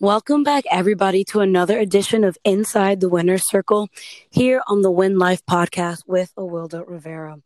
[0.00, 3.88] Welcome back, everybody, to another edition of Inside the Winner's Circle
[4.30, 7.38] here on the Win Life podcast with Awilda Rivera.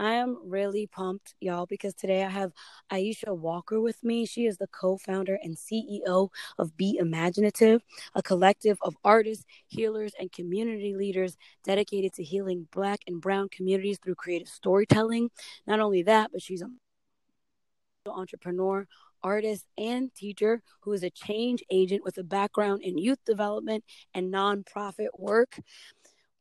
[0.00, 2.50] I am really pumped, y'all, because today I have
[2.90, 4.26] Aisha Walker with me.
[4.26, 7.82] She is the co founder and CEO of Be Imaginative,
[8.16, 14.00] a collective of artists, healers, and community leaders dedicated to healing Black and Brown communities
[14.02, 15.30] through creative storytelling.
[15.68, 16.80] Not only that, but she's an
[18.06, 18.88] entrepreneur,
[19.22, 24.32] artist, and teacher who is a change agent with a background in youth development and
[24.32, 25.58] nonprofit work.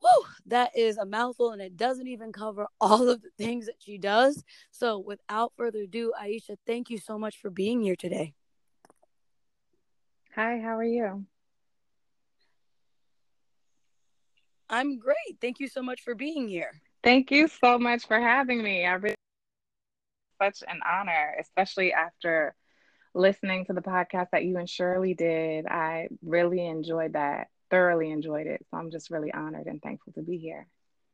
[0.01, 3.75] Woo, that is a mouthful and it doesn't even cover all of the things that
[3.79, 4.43] she does.
[4.71, 8.33] So, without further ado, Aisha, thank you so much for being here today.
[10.35, 11.25] Hi, how are you?
[14.69, 15.37] I'm great.
[15.41, 16.71] Thank you so much for being here.
[17.03, 18.85] Thank you so much for having me.
[18.85, 19.15] I really
[20.41, 22.55] such an honor, especially after
[23.13, 25.65] listening to the podcast that you and Shirley did.
[25.65, 28.65] I really enjoyed that, thoroughly enjoyed it.
[28.69, 30.67] So I'm just really honored and thankful to be here.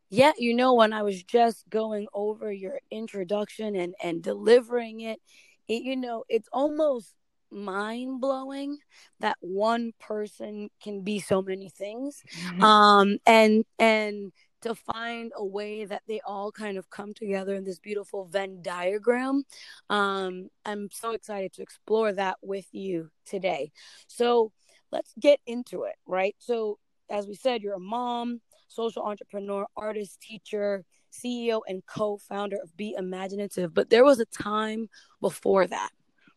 [0.09, 5.19] Yeah, you know, when I was just going over your introduction and and delivering it,
[5.67, 7.13] it you know, it's almost
[7.51, 8.77] mind blowing
[9.19, 12.21] that one person can be so many things.
[12.39, 12.63] Mm-hmm.
[12.63, 17.63] Um and and to find a way that they all kind of come together in
[17.63, 19.43] this beautiful Venn diagram.
[19.89, 23.71] Um, I'm so excited to explore that with you today.
[24.07, 24.51] So
[24.91, 26.35] let's get into it, right?
[26.39, 32.57] So, as we said, you're a mom, social entrepreneur, artist, teacher, CEO, and co founder
[32.61, 33.73] of Be Imaginative.
[33.73, 34.89] But there was a time
[35.21, 35.89] before that,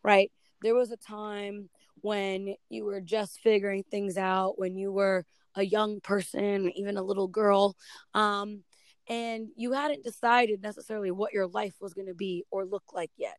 [0.02, 0.30] right?
[0.62, 1.70] There was a time
[2.02, 7.02] when you were just figuring things out, when you were a young person, even a
[7.02, 7.76] little girl,
[8.14, 8.62] um,
[9.08, 13.10] and you hadn't decided necessarily what your life was going to be or look like
[13.16, 13.36] yet.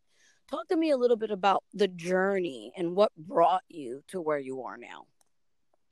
[0.50, 4.40] Talk to me a little bit about the journey and what brought you to where
[4.40, 5.06] you are now.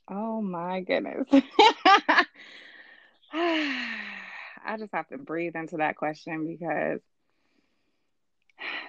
[0.09, 1.27] Oh my goodness.
[3.31, 6.99] I just have to breathe into that question because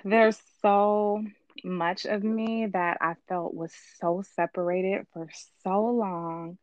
[0.04, 1.22] there's so
[1.62, 5.28] much of me that I felt was so separated for
[5.62, 6.58] so long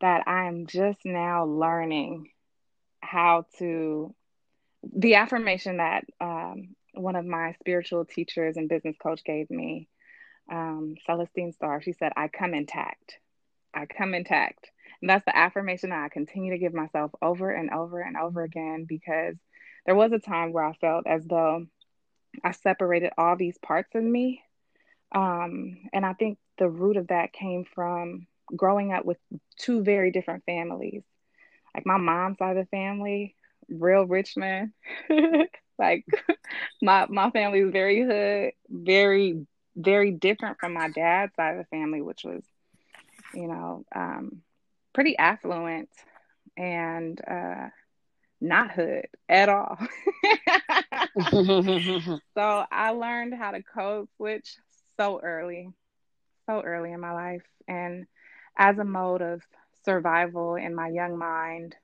[0.00, 2.30] that I'm just now learning
[3.00, 4.14] how to
[4.82, 9.88] the affirmation that um, one of my spiritual teachers and business coach gave me,
[10.50, 11.80] um, Celestine Starr.
[11.82, 13.18] She said, "I come intact.
[13.74, 14.70] I come intact."
[15.00, 18.42] And that's the affirmation that I continue to give myself over and over and over
[18.42, 19.36] again because
[19.84, 21.66] there was a time where I felt as though
[22.42, 24.42] I separated all these parts of me.
[25.12, 29.18] Um, and I think the root of that came from growing up with
[29.58, 31.02] two very different families.
[31.74, 33.34] Like my mom's side of the family,
[33.68, 34.72] real Richmond.
[35.78, 36.04] like
[36.82, 39.46] my my family is very hood, very
[39.76, 42.42] very different from my dad's side of the family, which was,
[43.34, 44.40] you know, um,
[44.94, 45.90] pretty affluent
[46.56, 47.68] and uh,
[48.40, 49.76] not hood at all.
[52.34, 54.56] so I learned how to code switch
[54.98, 55.68] so early,
[56.46, 58.06] so early in my life, and
[58.56, 59.42] as a mode of
[59.84, 61.74] survival in my young mind,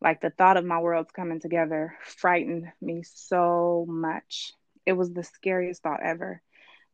[0.00, 4.52] like the thought of my worlds coming together frightened me so much.
[4.84, 6.42] It was the scariest thought ever.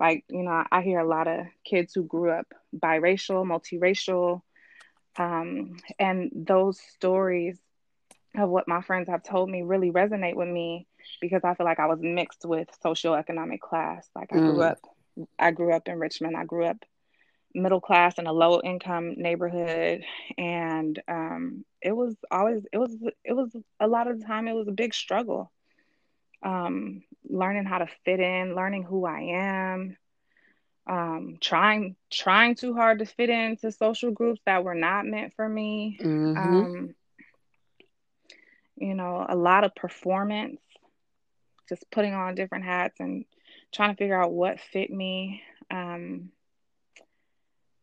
[0.01, 4.43] Like, you know, I hear a lot of kids who grew up biracial, multiracial,
[5.17, 7.59] um, and those stories
[8.35, 10.87] of what my friends have told me really resonate with me
[11.21, 14.09] because I feel like I was mixed with socioeconomic class.
[14.17, 14.71] Like I grew mm.
[14.71, 14.79] up
[15.39, 16.37] I grew up in Richmond.
[16.37, 16.79] I grew up
[17.55, 20.03] middle class in a low income neighborhood
[20.39, 24.55] and um, it was always it was it was a lot of the time it
[24.55, 25.51] was a big struggle
[26.43, 29.97] um, learning how to fit in learning who i am
[30.87, 35.49] um, trying trying too hard to fit into social groups that were not meant for
[35.49, 36.37] me mm-hmm.
[36.37, 36.95] Um,
[38.77, 40.61] you know a lot of performance
[41.69, 43.25] just putting on different hats and
[43.73, 46.31] trying to figure out what fit me um,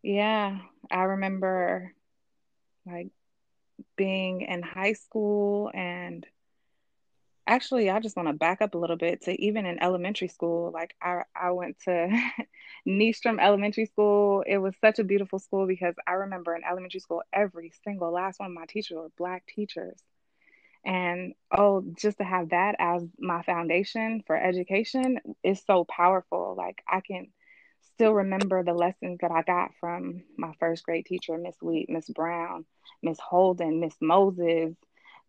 [0.04, 0.60] yeah,
[0.92, 1.94] I remember
[2.86, 3.10] like
[3.98, 6.26] being in high school and
[7.48, 10.72] actually I just want to back up a little bit to even in elementary school.
[10.74, 12.10] Like I I went to
[12.88, 14.44] Nystrom Elementary School.
[14.46, 18.40] It was such a beautiful school because I remember in elementary school every single last
[18.40, 20.00] one of my teachers were black teachers.
[20.86, 26.56] And oh, just to have that as my foundation for education is so powerful.
[26.58, 27.28] Like I can
[28.00, 32.08] still remember the lessons that I got from my first grade teacher, Miss Wheat, Miss
[32.08, 32.64] Brown,
[33.04, 34.74] Miss Holden, Miss Moses,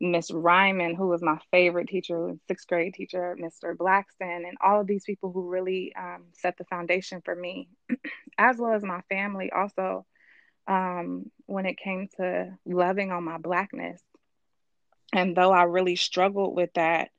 [0.01, 3.77] Miss Ryman, who was my favorite teacher, sixth grade teacher, Mr.
[3.77, 7.69] Blackston, and all of these people who really um, set the foundation for me,
[8.39, 9.51] as well as my family.
[9.51, 10.07] Also,
[10.69, 14.01] um, when it came to loving on my blackness,
[15.13, 17.11] and though I really struggled with that,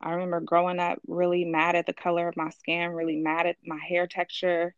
[0.00, 3.56] I remember growing up really mad at the color of my skin, really mad at
[3.66, 4.74] my hair texture,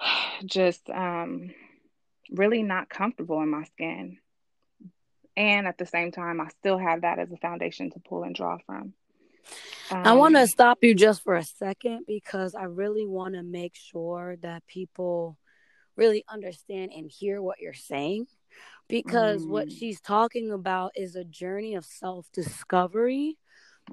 [0.44, 1.50] just um,
[2.30, 4.18] really not comfortable in my skin.
[5.36, 8.34] And at the same time, I still have that as a foundation to pull and
[8.34, 8.94] draw from.
[9.90, 13.42] Um, I want to stop you just for a second because I really want to
[13.42, 15.38] make sure that people
[15.96, 18.26] really understand and hear what you're saying
[18.88, 19.48] because mm.
[19.48, 23.36] what she's talking about is a journey of self discovery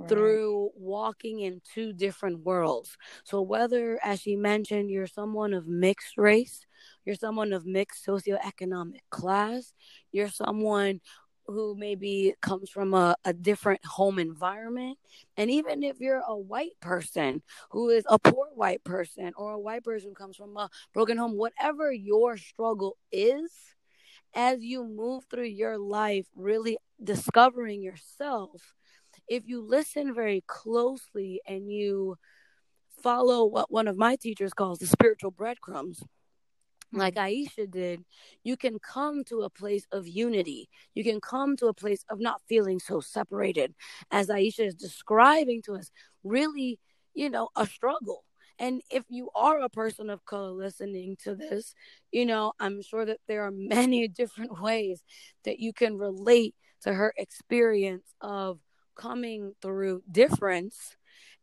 [0.08, 2.98] through walking in two different worlds.
[3.24, 6.66] So, whether, as she mentioned, you're someone of mixed race,
[7.06, 9.74] you're someone of mixed socioeconomic class,
[10.12, 11.02] you're someone
[11.48, 14.98] who maybe comes from a, a different home environment.
[15.38, 17.42] And even if you're a white person
[17.72, 21.18] who is a poor white person or a white person who comes from a broken
[21.18, 23.52] home, whatever your struggle is,
[24.34, 28.74] as you move through your life, really discovering yourself,
[29.28, 32.18] if you listen very closely and you
[33.02, 36.04] follow what one of my teachers calls the spiritual breadcrumbs,
[36.94, 37.62] like mm-hmm.
[37.62, 38.04] Aisha did,
[38.44, 40.70] you can come to a place of unity.
[40.94, 43.74] You can come to a place of not feeling so separated,
[44.12, 45.92] as Aisha is describing to us,
[46.24, 46.80] really,
[47.14, 48.24] you know, a struggle.
[48.60, 51.76] And if you are a person of color listening to this,
[52.12, 55.04] you know, I'm sure that there are many different ways
[55.44, 58.60] that you can relate to her experience of
[58.98, 60.98] coming through difference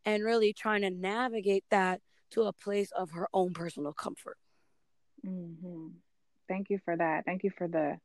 [0.05, 4.37] and really trying to navigate that to a place of her own personal comfort.
[5.25, 5.87] Mm-hmm.
[6.47, 7.25] Thank you for that.
[7.25, 7.97] Thank you for the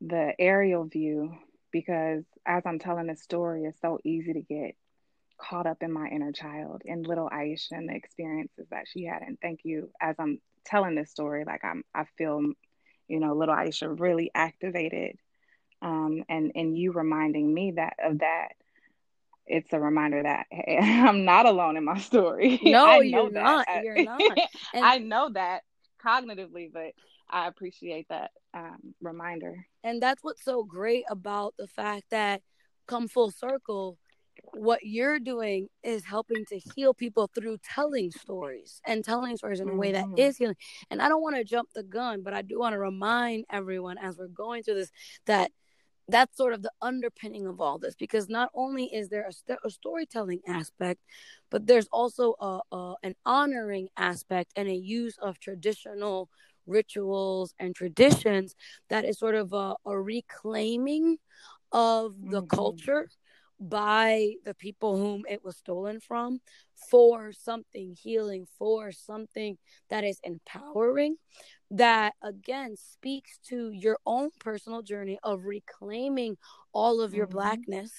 [0.00, 1.34] the aerial view
[1.72, 4.74] because as I'm telling the story, it's so easy to get
[5.38, 9.22] caught up in my inner child and little Aisha and the experiences that she had.
[9.22, 12.42] And thank you as I'm telling this story, like I'm I feel,
[13.08, 15.16] you know, little Aisha really activated.
[15.82, 18.48] Um, and and you reminding me that of that
[19.50, 22.60] it's a reminder that hey, I'm not alone in my story.
[22.70, 23.42] No, you're that.
[23.42, 23.84] not.
[23.84, 24.20] You're not.
[24.72, 25.62] And I know that
[26.04, 26.92] cognitively, but
[27.28, 29.66] I appreciate that um, reminder.
[29.84, 32.42] And that's what's so great about the fact that
[32.86, 33.98] come full circle,
[34.54, 39.68] what you're doing is helping to heal people through telling stories and telling stories in
[39.68, 40.14] a way mm-hmm.
[40.14, 40.56] that is healing.
[40.90, 43.98] And I don't want to jump the gun, but I do want to remind everyone
[43.98, 44.90] as we're going through this
[45.26, 45.50] that
[46.10, 49.58] that's sort of the underpinning of all this because not only is there a, st-
[49.64, 51.00] a storytelling aspect
[51.50, 56.28] but there's also a, a, an honoring aspect and a use of traditional
[56.66, 58.54] rituals and traditions
[58.88, 61.18] that is sort of a, reclaiming
[61.72, 62.56] of the mm-hmm.
[62.56, 63.08] culture
[63.60, 66.40] by the people whom it was stolen from
[66.90, 69.58] for something healing for something
[69.90, 71.16] that is empowering
[71.70, 76.38] that again speaks to your own personal journey of reclaiming
[76.72, 77.36] all of your mm-hmm.
[77.36, 77.92] blackness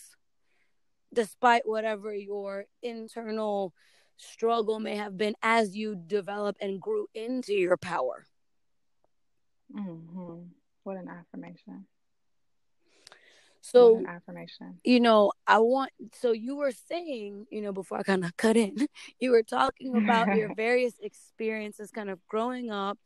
[1.13, 3.71] despite whatever your internal
[4.17, 8.25] struggle may have been as you develop and grew into your power
[9.75, 10.41] mm-hmm.
[10.83, 11.85] what an affirmation
[13.71, 14.79] so affirmation.
[14.83, 18.57] you know i want so you were saying you know before i kind of cut
[18.57, 18.75] in
[19.19, 22.97] you were talking about your various experiences kind of growing up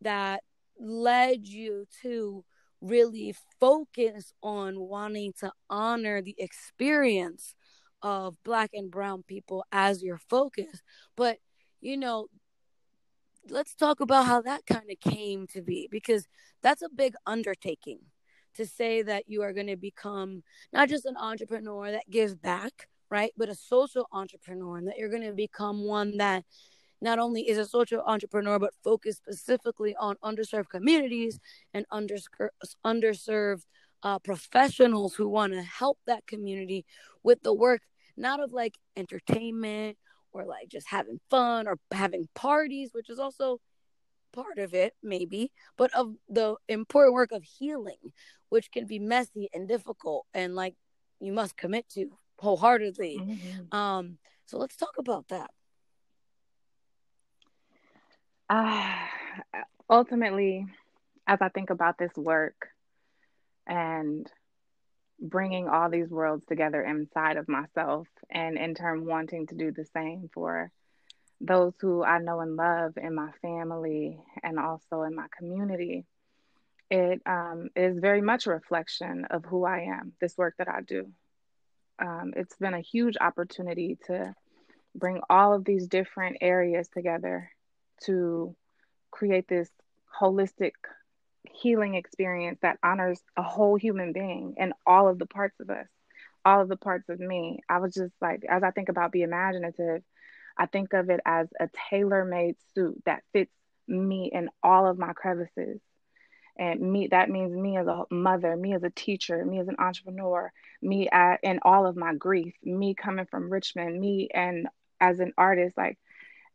[0.00, 0.42] that
[0.78, 2.44] led you to
[2.80, 7.54] really focus on wanting to honor the experience
[8.02, 10.80] of black and brown people as your focus.
[11.16, 11.38] But
[11.80, 12.26] you know
[13.48, 16.26] let's talk about how that kind of came to be because
[16.62, 18.00] that's a big undertaking
[18.54, 20.42] to say that you are going to become
[20.72, 25.08] not just an entrepreneur that gives back right but a social entrepreneur and that you're
[25.08, 26.44] going to become one that
[27.00, 31.38] not only is a social entrepreneur, but focused specifically on underserved communities
[31.72, 31.86] and
[32.84, 33.62] underserved
[34.02, 36.84] uh, professionals who want to help that community
[37.22, 37.82] with the work,
[38.16, 39.96] not of like entertainment
[40.32, 43.58] or like just having fun or having parties, which is also
[44.32, 48.12] part of it, maybe, but of the important work of healing,
[48.48, 50.74] which can be messy and difficult and like
[51.20, 53.18] you must commit to wholeheartedly.
[53.20, 53.76] Mm-hmm.
[53.76, 55.50] Um, so let's talk about that.
[58.48, 59.06] Uh,
[59.90, 60.66] ultimately,
[61.26, 62.68] as I think about this work
[63.66, 64.26] and
[65.20, 69.84] bringing all these worlds together inside of myself, and in turn, wanting to do the
[69.92, 70.72] same for
[71.40, 76.04] those who I know and love in my family and also in my community,
[76.90, 80.80] it um, is very much a reflection of who I am, this work that I
[80.82, 81.10] do.
[81.98, 84.34] Um, it's been a huge opportunity to
[84.94, 87.50] bring all of these different areas together
[88.04, 88.56] to
[89.10, 89.70] create this
[90.20, 90.72] holistic
[91.50, 95.86] healing experience that honors a whole human being and all of the parts of us,
[96.44, 97.60] all of the parts of me.
[97.68, 100.02] I was just like, as I think about be imaginative,
[100.56, 103.52] I think of it as a tailor made suit that fits
[103.88, 105.80] me in all of my crevices.
[106.58, 109.76] And me, that means me as a mother, me as a teacher, me as an
[109.78, 110.52] entrepreneur,
[110.82, 114.68] me at, in all of my grief, me coming from Richmond, me and
[115.00, 115.98] as an artist, like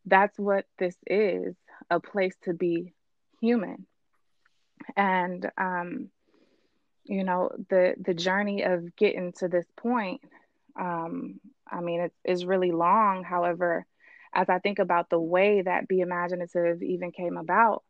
[0.05, 1.55] that's what this is
[1.89, 2.93] a place to be
[3.41, 3.87] human
[4.95, 6.09] and um,
[7.05, 10.21] you know the the journey of getting to this point
[10.79, 11.39] um,
[11.71, 13.85] i mean it is really long however
[14.33, 17.83] as i think about the way that be imaginative even came about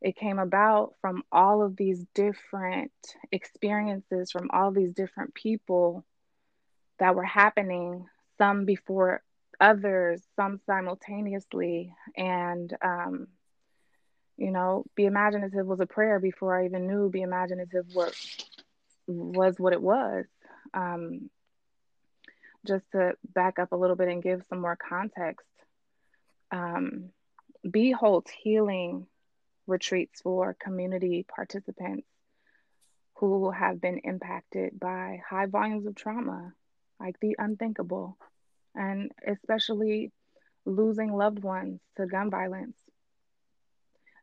[0.00, 2.92] it came about from all of these different
[3.30, 6.04] experiences from all these different people
[6.98, 8.06] that were happening
[8.38, 9.22] some before
[9.60, 13.28] others some simultaneously and um,
[14.36, 18.14] you know, be imaginative was a prayer before I even knew be imaginative what
[19.06, 20.24] was what it was.
[20.74, 21.30] Um,
[22.66, 25.46] just to back up a little bit and give some more context,
[26.50, 27.10] um,
[27.68, 29.06] Be holds healing
[29.66, 32.06] retreats for community participants
[33.16, 36.52] who have been impacted by high volumes of trauma,
[36.98, 38.16] like the unthinkable,
[38.74, 40.12] and especially
[40.64, 42.76] losing loved ones to gun violence.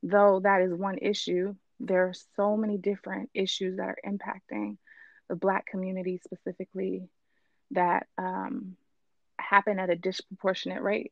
[0.03, 4.77] Though that is one issue, there are so many different issues that are impacting
[5.29, 7.10] the Black community specifically
[7.72, 8.76] that um,
[9.40, 11.12] happen at a disproportionate rate.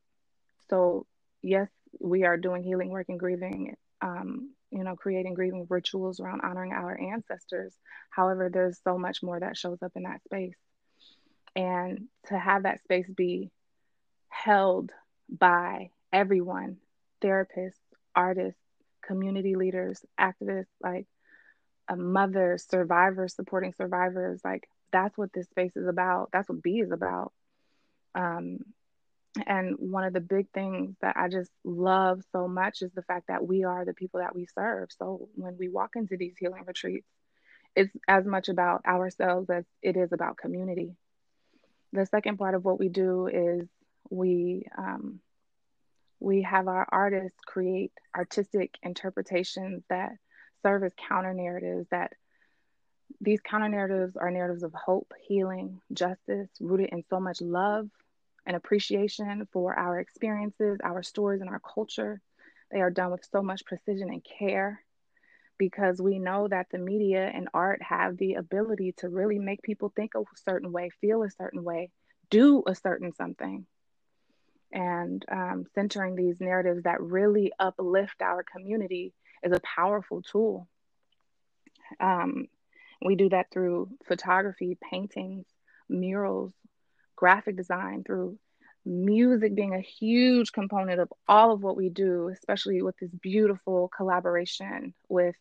[0.70, 1.06] So,
[1.42, 6.42] yes, we are doing healing work and grieving, um, you know, creating grieving rituals around
[6.42, 7.74] honoring our ancestors.
[8.10, 10.58] However, there's so much more that shows up in that space.
[11.56, 13.50] And to have that space be
[14.30, 14.92] held
[15.30, 16.78] by everyone
[17.22, 17.74] therapists,
[18.16, 18.60] artists,
[19.04, 21.08] community leaders, activists, like
[21.88, 24.42] a mother, survivors supporting survivors.
[24.44, 26.29] Like that's what this space is about.
[26.32, 27.34] That's what B is about.
[28.15, 28.60] Um,
[29.46, 33.27] and one of the big things that I just love so much is the fact
[33.27, 34.89] that we are the people that we serve.
[34.98, 37.08] So when we walk into these healing retreats,
[37.75, 40.96] it's as much about ourselves as it is about community.
[41.94, 43.67] The second part of what we do is
[44.10, 45.20] we um,
[46.20, 50.12] we have our artists create artistic interpretations that
[50.63, 52.13] serve as counter narratives that
[53.22, 57.90] these counter narratives are narratives of hope, healing, justice, rooted in so much love
[58.46, 62.22] and appreciation for our experiences, our stories, and our culture.
[62.72, 64.84] They are done with so much precision and care
[65.58, 69.92] because we know that the media and art have the ability to really make people
[69.96, 71.90] think a certain way, feel a certain way,
[72.30, 73.66] do a certain something
[74.72, 80.68] and um, centering these narratives that really uplift our community is a powerful tool.
[82.00, 82.48] Um,
[83.01, 85.46] we do that through photography, paintings,
[85.89, 86.54] murals,
[87.16, 88.38] graphic design, through
[88.86, 93.89] music being a huge component of all of what we do, especially with this beautiful
[93.96, 95.36] collaboration with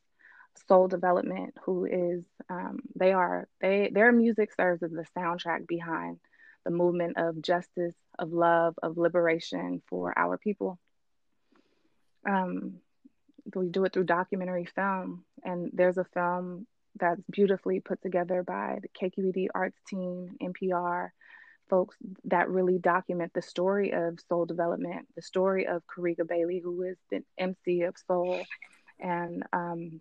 [0.68, 6.18] Soul Development, who is um, they are they their music serves as the soundtrack behind
[6.64, 10.78] the movement of justice, of love, of liberation for our people.
[12.28, 12.78] Um,
[13.54, 16.66] we do it through documentary film, and there's a film
[16.98, 21.10] that's beautifully put together by the KQED arts team, NPR,
[21.68, 26.82] folks that really document the story of soul development, the story of Kariga Bailey, who
[26.82, 28.42] is the MC of Soul,
[29.00, 30.00] and um,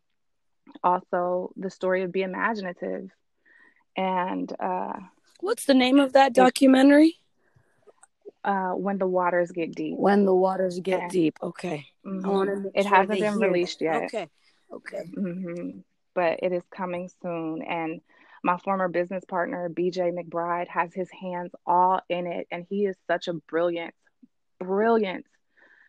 [0.83, 3.09] also the story of Be Imaginative.
[3.97, 4.93] And uh,
[5.39, 7.19] What's the name of that documentary?
[8.43, 9.97] Uh, when the waters get deep.
[9.97, 11.09] When the waters get yeah.
[11.09, 11.37] deep.
[11.41, 11.87] Okay.
[12.05, 12.67] Mm-hmm.
[12.75, 13.85] It hasn't been released that.
[13.85, 14.03] yet.
[14.03, 14.29] Okay.
[14.71, 15.09] Okay.
[15.17, 15.79] Mm-hmm.
[16.15, 18.01] But it is coming soon, and
[18.43, 22.95] my former business partner BJ McBride has his hands all in it, and he is
[23.07, 23.93] such a brilliant,
[24.59, 25.25] brilliant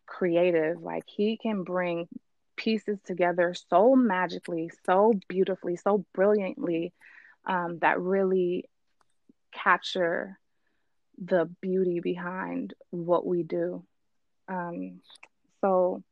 [0.06, 0.82] creative.
[0.82, 2.08] Like he can bring
[2.56, 6.92] pieces together so magically, so beautifully, so brilliantly
[7.44, 8.68] um, that really
[9.52, 10.38] capture
[11.22, 13.84] the beauty behind what we do.
[14.48, 15.00] Um,
[15.60, 16.02] so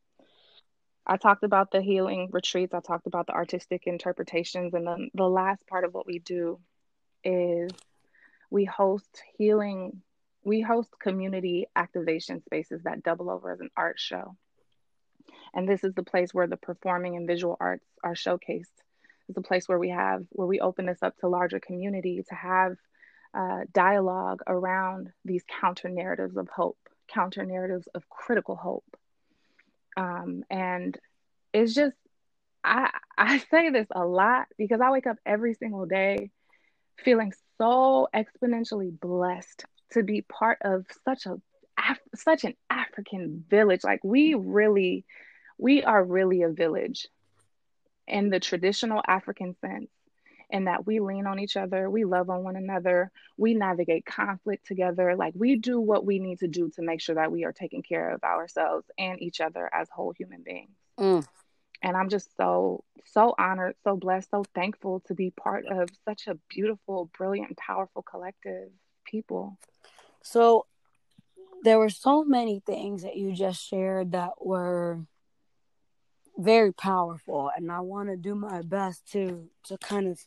[1.07, 5.29] I talked about the healing retreats, I talked about the artistic interpretations, and then the
[5.29, 6.59] last part of what we do
[7.23, 7.71] is
[8.51, 10.03] we host healing,
[10.45, 14.37] we host community activation spaces that double over as an art show.
[15.53, 18.73] And this is the place where the performing and visual arts are showcased
[19.29, 22.35] It's a place where we have where we open this up to larger community to
[22.35, 22.77] have
[23.35, 28.97] uh, dialogue around these counter narratives of hope, counter narratives of critical hope.
[29.97, 30.99] Um, and
[31.53, 31.97] it's just,
[32.63, 36.31] I, I say this a lot because I wake up every single day
[36.97, 41.41] feeling so exponentially blessed to be part of such a
[41.77, 43.83] Af- such an African village.
[43.83, 45.05] Like we really,
[45.59, 47.09] we are really a village
[48.07, 49.91] in the traditional African sense
[50.51, 54.67] and that we lean on each other, we love on one another, we navigate conflict
[54.67, 55.17] together.
[55.17, 57.83] Like we do what we need to do to make sure that we are taking
[57.83, 60.77] care of ourselves and each other as whole human beings.
[60.99, 61.27] Mm.
[61.83, 66.27] And I'm just so, so honored, so blessed, so thankful to be part of such
[66.27, 68.71] a beautiful, brilliant, powerful collective
[69.05, 69.59] people.
[70.23, 70.67] So
[71.63, 75.01] there were so many things that you just shared that were
[76.37, 80.21] very powerful and I want to do my best to to kind of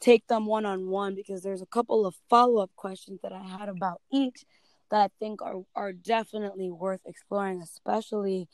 [0.00, 3.68] take them one on one because there's a couple of follow-up questions that I had
[3.68, 4.44] about each
[4.90, 8.48] that I think are are definitely worth exploring especially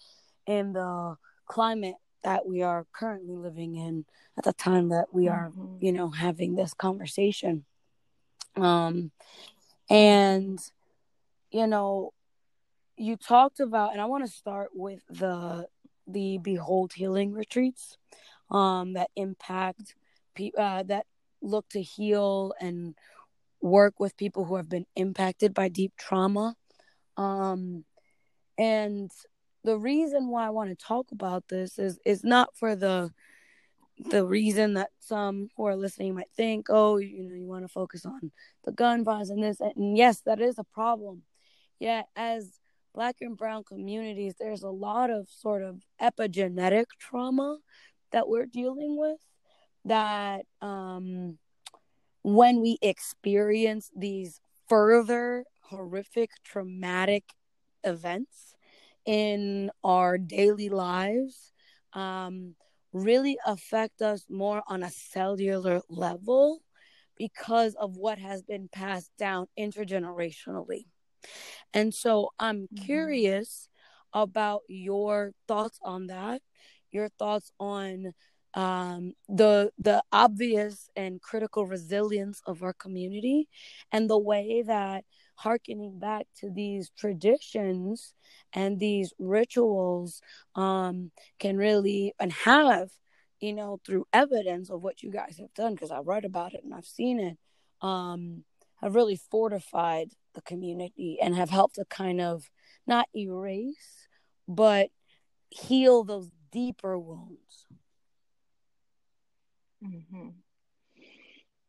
[0.46, 1.16] in the
[1.46, 4.04] climate that we are currently living in
[4.36, 5.84] at the time that we are mm-hmm.
[5.84, 7.64] you know having this conversation
[8.56, 9.10] um
[9.88, 10.58] and
[11.50, 12.12] you know
[12.96, 15.66] you talked about and I want to start with the
[16.12, 17.96] the Behold Healing retreats
[18.50, 19.94] um, that impact
[20.56, 21.06] uh, that
[21.42, 22.94] look to heal and
[23.60, 26.54] work with people who have been impacted by deep trauma.
[27.16, 27.84] Um,
[28.58, 29.10] and
[29.64, 33.10] the reason why I want to talk about this is is not for the
[34.10, 37.68] the reason that some who are listening might think, oh, you know, you want to
[37.68, 38.32] focus on
[38.64, 41.22] the gun violence and this, and yes, that is a problem.
[41.78, 42.59] Yet, as
[42.94, 47.58] black and brown communities, there's a lot of sort of epigenetic trauma
[48.12, 49.18] that we're dealing with
[49.84, 51.38] that um,
[52.22, 57.24] when we experience these further horrific traumatic
[57.84, 58.54] events
[59.06, 61.52] in our daily lives
[61.92, 62.54] um,
[62.92, 66.60] really affect us more on a cellular level
[67.16, 70.86] because of what has been passed down intergenerationally.
[71.72, 72.84] And so I'm mm-hmm.
[72.84, 73.68] curious
[74.12, 76.42] about your thoughts on that,
[76.90, 78.12] your thoughts on
[78.54, 83.48] um, the the obvious and critical resilience of our community,
[83.92, 85.04] and the way that
[85.36, 88.12] harkening back to these traditions
[88.52, 90.20] and these rituals
[90.54, 92.90] um, can really and have
[93.40, 96.62] you know through evidence of what you guys have done because i read about it
[96.62, 97.38] and i've seen it
[97.80, 98.44] um,
[98.82, 102.50] have really fortified the community and have helped to kind of
[102.86, 104.08] not erase
[104.48, 104.90] but
[105.50, 107.66] heal those deeper wounds
[109.84, 110.28] mm-hmm.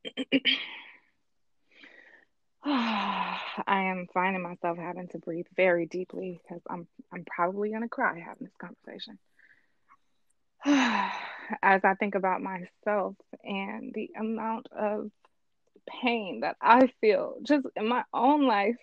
[2.64, 8.20] I am finding myself having to breathe very deeply because I'm I'm probably gonna cry
[8.20, 9.18] having this conversation.
[11.64, 15.10] As I think about myself and the amount of
[15.88, 18.78] pain that I feel just in my own life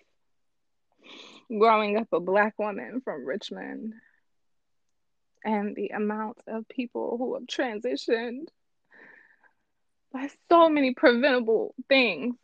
[1.49, 3.93] growing up a black woman from Richmond
[5.43, 8.47] and the amount of people who have transitioned
[10.11, 12.35] by so many preventable things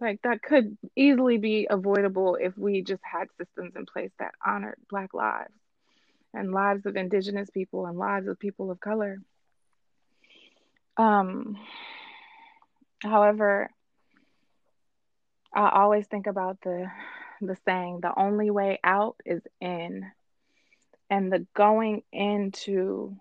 [0.00, 4.76] like that could easily be avoidable if we just had systems in place that honored
[4.88, 5.52] black lives
[6.32, 9.18] and lives of indigenous people and lives of people of color.
[10.96, 11.58] Um
[13.02, 13.70] However,
[15.54, 16.90] I always think about the
[17.40, 20.10] the saying, the only way out is in.
[21.08, 23.16] And the going into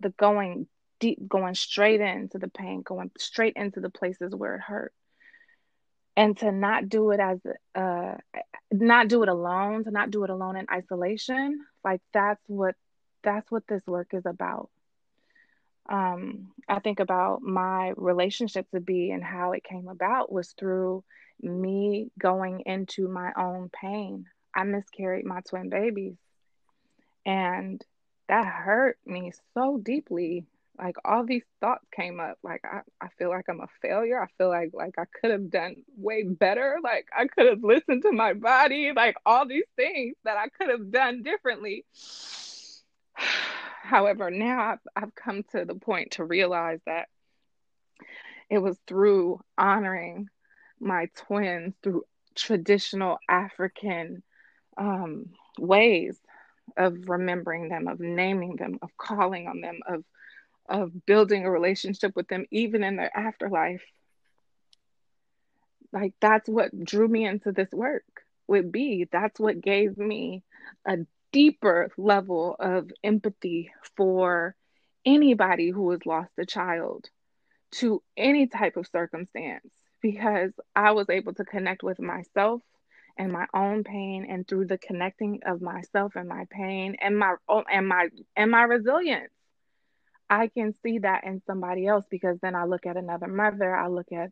[0.00, 0.66] the going
[1.00, 4.92] deep, going straight into the pain, going straight into the places where it hurt.
[6.16, 7.40] And to not do it as
[7.74, 8.16] uh
[8.70, 12.76] not do it alone, to not do it alone in isolation, like that's what
[13.22, 14.68] that's what this work is about
[15.88, 21.04] um, I think about my relationship to be and how it came about was through
[21.42, 24.26] me going into my own pain.
[24.54, 26.16] I miscarried my twin babies,
[27.26, 27.84] and
[28.28, 30.46] that hurt me so deeply.
[30.78, 32.38] Like all these thoughts came up.
[32.42, 34.20] Like I, I feel like I'm a failure.
[34.20, 36.78] I feel like like I could have done way better.
[36.82, 38.92] Like I could have listened to my body.
[38.94, 41.84] Like all these things that I could have done differently.
[43.84, 47.08] However, now I've, I've come to the point to realize that
[48.48, 50.30] it was through honoring
[50.80, 54.22] my twins through traditional African
[54.78, 55.26] um,
[55.58, 56.18] ways
[56.78, 60.02] of remembering them, of naming them, of calling on them, of
[60.66, 63.84] of building a relationship with them, even in their afterlife.
[65.92, 68.04] Like, that's what drew me into this work
[68.48, 69.06] with B.
[69.12, 70.42] That's what gave me
[70.86, 71.00] a
[71.34, 74.54] deeper level of empathy for
[75.04, 77.10] anybody who has lost a child
[77.72, 79.66] to any type of circumstance
[80.00, 82.62] because I was able to connect with myself
[83.18, 87.34] and my own pain and through the connecting of myself and my pain and my
[87.48, 89.32] oh, and my and my resilience
[90.30, 93.88] I can see that in somebody else because then I look at another mother, I
[93.88, 94.30] look at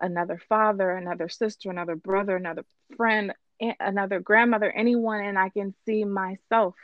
[0.00, 2.64] another father, another sister, another brother, another
[2.96, 6.74] friend, another grandmother, anyone and I can see myself.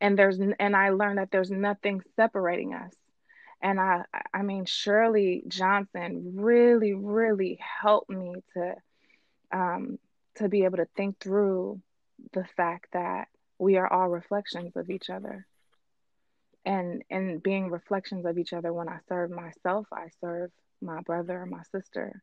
[0.00, 2.94] And there's and I learned that there's nothing separating us.
[3.62, 8.74] And I I mean Shirley Johnson really really helped me to
[9.52, 9.98] um
[10.36, 11.80] to be able to think through
[12.32, 15.46] the fact that we are all reflections of each other
[16.64, 20.50] and and being reflections of each other when i serve myself i serve
[20.82, 22.22] my brother or my sister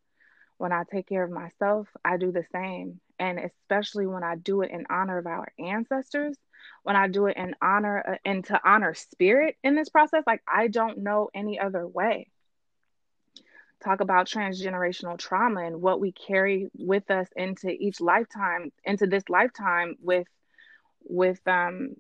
[0.58, 4.62] when i take care of myself i do the same and especially when i do
[4.62, 6.36] it in honor of our ancestors
[6.84, 10.42] when i do it in honor uh, and to honor spirit in this process like
[10.48, 12.30] i don't know any other way
[13.84, 19.24] talk about transgenerational trauma and what we carry with us into each lifetime into this
[19.30, 20.28] lifetime with
[21.10, 21.96] with um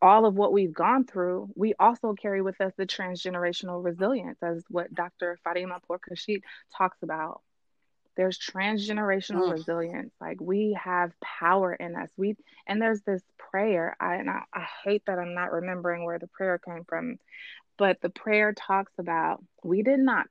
[0.00, 4.62] all of what we've gone through, we also carry with us the transgenerational resilience, as
[4.68, 5.38] what Dr.
[5.42, 6.42] Fatima Pourkashid
[6.76, 7.40] talks about.
[8.20, 9.52] There's transgenerational mm.
[9.52, 10.12] resilience.
[10.20, 12.10] Like we have power in us.
[12.18, 13.96] We and there's this prayer.
[13.98, 17.18] I and I, I hate that I'm not remembering where the prayer came from,
[17.78, 20.26] but the prayer talks about we did not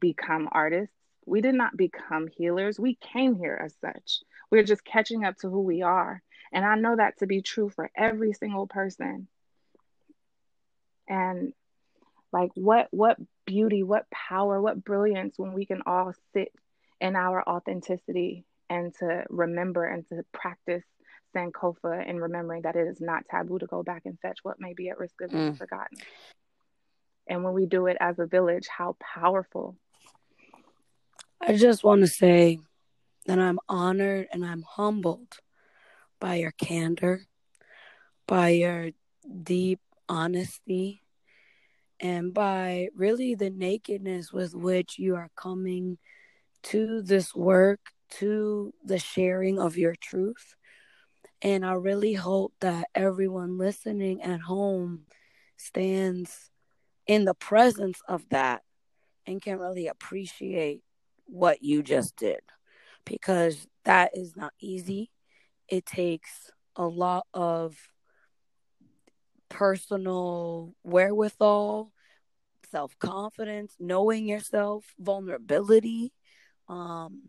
[0.00, 0.92] become artists.
[1.24, 2.80] We did not become healers.
[2.80, 4.22] We came here as such.
[4.50, 6.20] We're just catching up to who we are.
[6.52, 9.28] And I know that to be true for every single person.
[11.08, 11.52] And
[12.32, 16.52] like what what beauty, what power, what brilliance when we can all sit
[17.00, 20.84] in our authenticity and to remember and to practice
[21.34, 24.74] Sankofa and remembering that it is not taboo to go back and fetch what may
[24.74, 25.58] be at risk of being mm.
[25.58, 25.98] forgotten.
[27.26, 29.76] And when we do it as a village, how powerful.
[31.40, 32.58] I just want to say
[33.26, 35.38] that I'm honored and I'm humbled
[36.18, 37.22] by your candor,
[38.26, 38.90] by your
[39.42, 41.02] deep honesty,
[42.00, 45.98] and by really the nakedness with which you are coming
[46.64, 50.54] to this work, to the sharing of your truth.
[51.42, 55.06] And I really hope that everyone listening at home
[55.56, 56.50] stands
[57.06, 58.62] in the presence of that
[59.26, 60.82] and can really appreciate
[61.26, 62.40] what you just did
[63.04, 65.10] because that is not easy
[65.70, 67.76] it takes a lot of
[69.48, 71.92] personal wherewithal,
[72.70, 76.12] self confidence, knowing yourself, vulnerability,
[76.70, 77.20] um,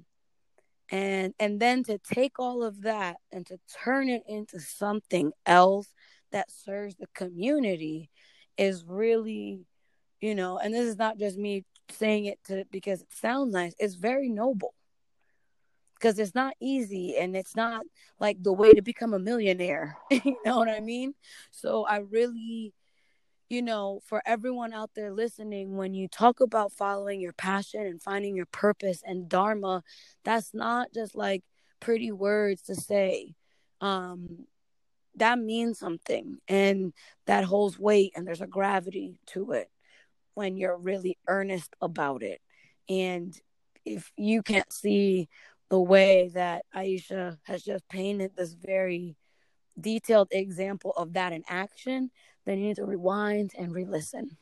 [0.91, 5.87] and and then to take all of that and to turn it into something else
[6.31, 8.09] that serves the community
[8.57, 9.65] is really,
[10.19, 13.73] you know, and this is not just me saying it to because it sounds nice.
[13.79, 14.73] It's very noble
[15.95, 17.83] because it's not easy and it's not
[18.19, 19.97] like the way to become a millionaire.
[20.11, 21.13] you know what I mean?
[21.51, 22.73] So I really,
[23.51, 28.01] you know, for everyone out there listening, when you talk about following your passion and
[28.01, 29.83] finding your purpose and dharma,
[30.23, 31.43] that's not just like
[31.81, 33.35] pretty words to say.
[33.81, 34.45] Um,
[35.17, 36.93] that means something and
[37.25, 39.69] that holds weight and there's a gravity to it
[40.33, 42.39] when you're really earnest about it.
[42.87, 43.37] And
[43.83, 45.27] if you can't see
[45.69, 49.17] the way that Aisha has just painted this very
[49.77, 52.11] detailed example of that in action,
[52.45, 54.37] then you need to rewind and re listen.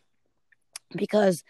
[0.95, 1.43] Because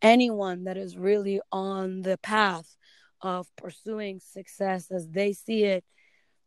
[0.00, 2.76] anyone that is really on the path
[3.20, 5.84] of pursuing success as they see it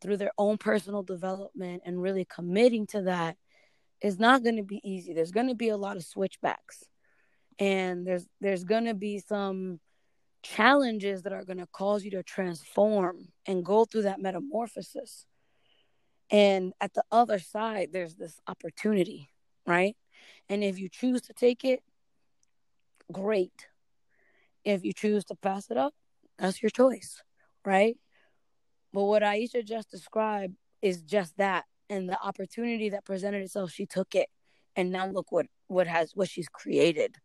[0.02, 3.38] through their own personal development and really committing to that
[4.02, 5.13] is not going to be easy.
[5.13, 6.86] There's going to be a lot of switchbacks.
[7.60, 9.80] And there's there's going to be some
[10.41, 15.26] challenges that are going to cause you to transform and go through that metamorphosis.
[16.32, 19.30] And at the other side, there's this opportunity,
[19.70, 19.96] right?
[20.50, 21.82] And if you choose to take it,
[23.12, 23.68] great.
[24.66, 25.94] If you choose to pass it up,
[26.38, 27.22] that's your choice,
[27.64, 27.96] right?
[28.92, 31.66] But what Aisha just described is just that.
[31.90, 34.28] And the opportunity that presented itself, she took it.
[34.76, 37.16] And now look what what has what she's created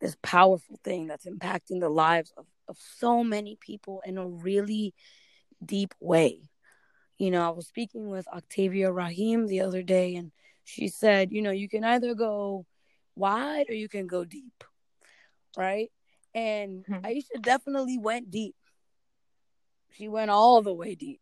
[0.00, 4.94] this powerful thing that's impacting the lives of, of so many people in a really
[5.64, 6.48] deep way.
[7.18, 10.32] You know, I was speaking with Octavia Raheem the other day, and
[10.70, 12.64] she said, you know, you can either go
[13.16, 14.64] wide or you can go deep.
[15.56, 15.90] Right?
[16.34, 17.04] And mm-hmm.
[17.04, 18.54] Aisha definitely went deep.
[19.92, 21.20] She went all the way deep.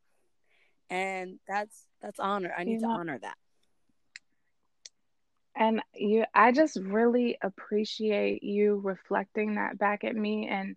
[0.90, 2.52] And that's that's honor.
[2.56, 3.36] I need you to know, honor that.
[5.56, 10.76] And you I just really appreciate you reflecting that back at me and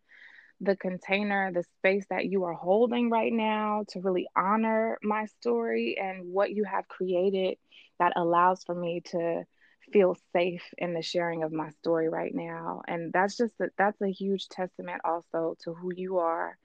[0.61, 5.97] the container, the space that you are holding right now to really honor my story
[6.01, 7.57] and what you have created
[8.01, 9.43] that allows for me to
[9.93, 12.81] feel safe in the sharing of my story right now.
[12.87, 16.57] And that's just a, that's a huge testament also to who you are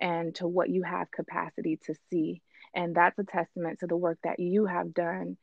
[0.00, 2.42] and to what you have capacity to see.
[2.76, 5.36] And that's a testament to the work that you have done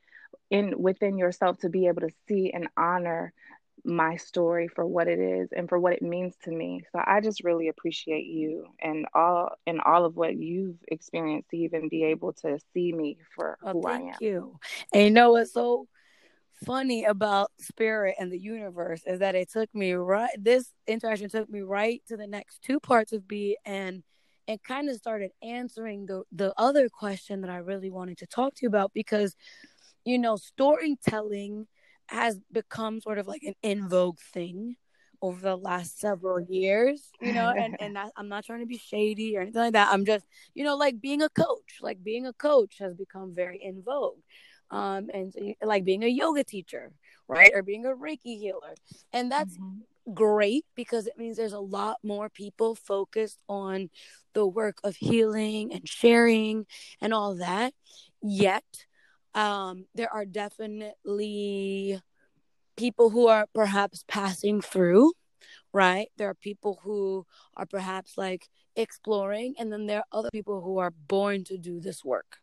[0.49, 3.33] in within yourself to be able to see and honor
[3.83, 6.83] my story for what it is and for what it means to me.
[6.91, 11.57] So I just really appreciate you and all and all of what you've experienced to
[11.57, 13.99] even be able to see me for oh, who I am.
[14.01, 14.59] Thank you.
[14.93, 15.87] And you know what's so
[16.65, 21.49] funny about spirit and the universe is that it took me right this interaction took
[21.49, 24.03] me right to the next two parts of B and
[24.47, 28.53] and kind of started answering the the other question that I really wanted to talk
[28.55, 29.35] to you about because
[30.05, 31.67] you know storytelling
[32.11, 34.75] has become sort of like an in vogue thing
[35.21, 38.77] over the last several years, you know, and and that, I'm not trying to be
[38.77, 39.89] shady or anything like that.
[39.91, 43.61] I'm just, you know, like being a coach, like being a coach has become very
[43.63, 44.19] in vogue.
[44.71, 46.93] Um, and like being a yoga teacher,
[47.27, 47.51] right?
[47.53, 48.73] Or being a Reiki healer.
[49.11, 50.13] And that's mm-hmm.
[50.13, 53.89] great because it means there's a lot more people focused on
[54.33, 56.65] the work of healing and sharing
[57.01, 57.73] and all that.
[58.23, 58.63] Yet,
[59.33, 62.01] um, there are definitely
[62.77, 65.13] people who are perhaps passing through,
[65.73, 66.07] right?
[66.17, 70.79] There are people who are perhaps like exploring, and then there are other people who
[70.79, 72.37] are born to do this work.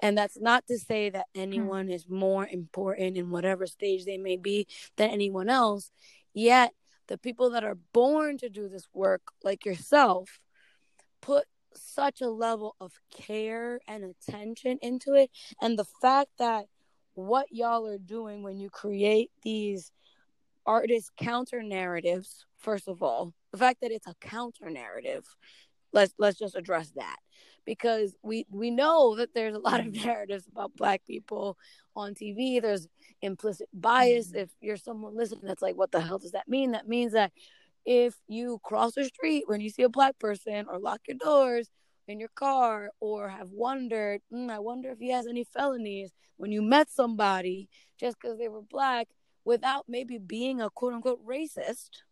[0.00, 1.40] And that's not to say that hmm.
[1.40, 5.90] anyone is more important in whatever stage they may be than anyone else.
[6.34, 6.72] Yet,
[7.08, 10.38] the people that are born to do this work, like yourself,
[11.20, 15.30] put such a level of care and attention into it.
[15.60, 16.66] And the fact that
[17.14, 19.92] what y'all are doing when you create these
[20.66, 25.24] artist counter narratives, first of all, the fact that it's a counter narrative,
[25.92, 27.16] let's let's just address that.
[27.66, 31.58] Because we we know that there's a lot of narratives about black people
[31.94, 32.60] on TV.
[32.60, 32.88] There's
[33.22, 34.28] implicit bias.
[34.28, 34.38] Mm-hmm.
[34.38, 36.72] If you're someone listening that's like, what the hell does that mean?
[36.72, 37.32] That means that
[37.84, 41.68] if you cross the street when you see a black person or lock your doors
[42.06, 46.52] in your car or have wondered, mm, I wonder if he has any felonies when
[46.52, 49.08] you met somebody just because they were black
[49.44, 52.02] without maybe being a quote unquote racist,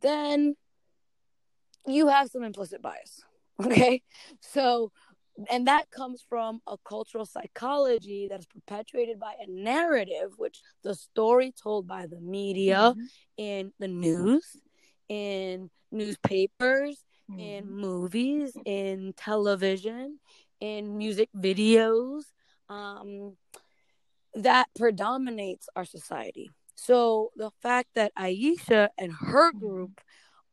[0.00, 0.56] then
[1.86, 3.22] you have some implicit bias.
[3.58, 4.02] Okay.
[4.42, 4.92] So,
[5.50, 10.94] and that comes from a cultural psychology that is perpetuated by a narrative, which the
[10.94, 13.00] story told by the media mm-hmm.
[13.36, 14.44] in the news,
[15.08, 17.40] in newspapers, mm-hmm.
[17.40, 20.18] in movies, in television,
[20.60, 22.22] in music videos,
[22.68, 23.36] um,
[24.34, 26.50] that predominates our society.
[26.74, 29.58] So the fact that Aisha and her mm-hmm.
[29.58, 30.00] group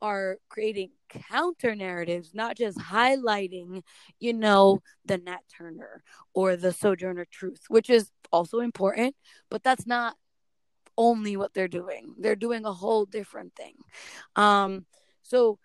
[0.03, 3.83] are creating counter narratives, not just highlighting,
[4.19, 9.15] you know, the Nat Turner or the Sojourner Truth, which is also important,
[9.49, 10.17] but that's not
[10.97, 12.15] only what they're doing.
[12.19, 13.75] They're doing a whole different thing.
[14.35, 14.85] Um,
[15.21, 15.57] so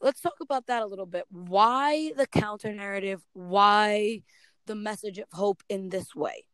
[0.00, 1.24] let's talk about that a little bit.
[1.30, 3.22] Why the counter narrative?
[3.32, 4.22] Why
[4.66, 6.44] the message of hope in this way?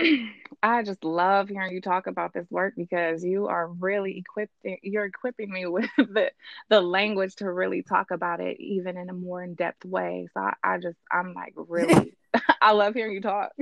[0.62, 4.52] I just love hearing you talk about this work because you are really equipped
[4.82, 6.30] you're equipping me with the
[6.70, 10.28] the language to really talk about it even in a more in-depth way.
[10.34, 12.16] So I, I just I'm like really
[12.60, 13.52] I love hearing you talk.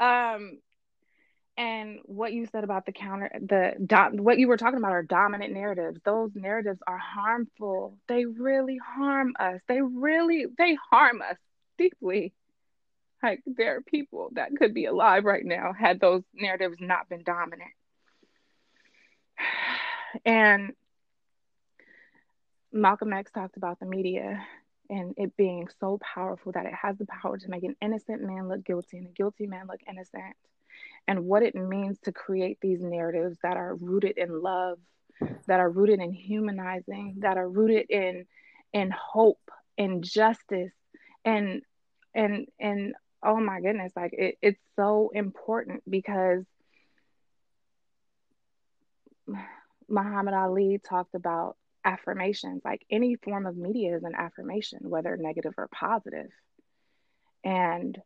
[0.00, 0.58] um
[1.56, 5.02] and what you said about the counter the do, what you were talking about are
[5.02, 11.36] dominant narratives those narratives are harmful they really harm us they really they harm us
[11.78, 12.32] deeply
[13.22, 17.22] like there are people that could be alive right now had those narratives not been
[17.22, 17.70] dominant.
[20.24, 20.72] And
[22.72, 24.44] malcolm x talked about the media
[24.88, 28.48] and it being so powerful that it has the power to make an innocent man
[28.48, 30.34] look guilty and a guilty man look innocent
[31.06, 34.78] and what it means to create these narratives that are rooted in love,
[35.46, 38.26] that are rooted in humanizing, that are rooted in
[38.72, 40.72] in hope in justice
[41.24, 41.62] and
[42.14, 46.44] and and oh my goodness like it, it's so important because
[49.88, 55.54] Muhammad Ali talked about affirmations like any form of media is an affirmation whether negative
[55.56, 56.30] or positive
[57.44, 57.98] and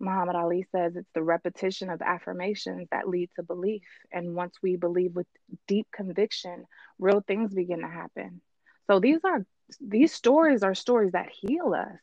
[0.00, 3.82] Muhammad Ali says it's the repetition of affirmations that lead to belief.
[4.12, 5.26] And once we believe with
[5.66, 6.66] deep conviction,
[6.98, 8.40] real things begin to happen.
[8.88, 9.46] So these are
[9.80, 11.98] these stories are stories that heal us.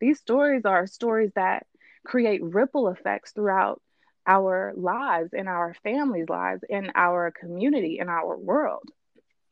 [0.00, 1.66] These stories are stories that
[2.04, 3.80] create ripple effects throughout
[4.26, 8.88] our lives, in our families' lives, in our community, in our world.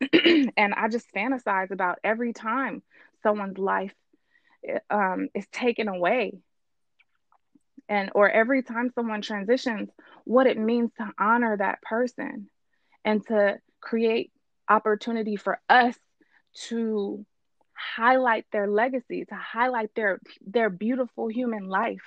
[0.12, 2.82] and I just fantasize about every time
[3.22, 3.94] someone's life
[4.90, 6.32] um, is taken away
[7.88, 9.88] and or every time someone transitions
[10.24, 12.48] what it means to honor that person
[13.04, 14.32] and to create
[14.68, 15.96] opportunity for us
[16.68, 17.24] to
[17.74, 22.02] highlight their legacy to highlight their their beautiful human life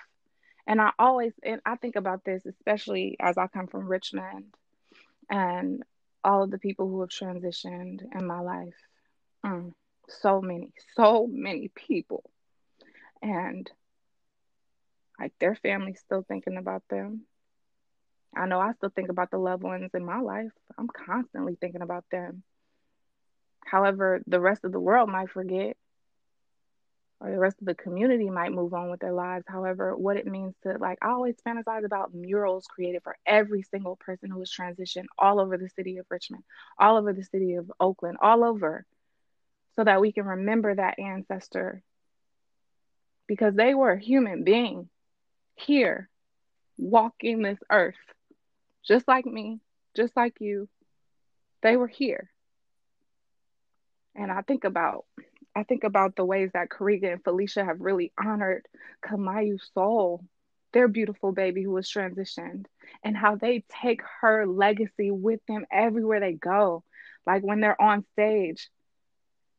[0.69, 4.45] and i always and i think about this especially as i come from richmond
[5.29, 5.83] and
[6.23, 8.75] all of the people who have transitioned in my life
[9.45, 9.73] mm,
[10.09, 12.23] so many so many people
[13.23, 13.71] and
[15.19, 17.23] like their family's still thinking about them.
[18.35, 20.51] I know I still think about the loved ones in my life.
[20.77, 22.43] I'm constantly thinking about them.
[23.65, 25.77] However, the rest of the world might forget,
[27.21, 29.45] or the rest of the community might move on with their lives.
[29.47, 33.97] However, what it means to, like, I always fantasize about murals created for every single
[33.97, 36.43] person who has transitioned all over the city of Richmond,
[36.77, 38.85] all over the city of Oakland, all over,
[39.75, 41.83] so that we can remember that ancestor
[43.27, 44.89] because they were a human being
[45.55, 46.09] here
[46.77, 47.95] walking this earth,
[48.87, 49.59] just like me,
[49.95, 50.67] just like you.
[51.61, 52.31] They were here.
[54.15, 55.05] And I think about
[55.55, 58.67] I think about the ways that Kariga and Felicia have really honored
[59.03, 60.23] Kamayu's soul,
[60.73, 62.65] their beautiful baby who was transitioned,
[63.03, 66.83] and how they take her legacy with them everywhere they go.
[67.25, 68.69] Like when they're on stage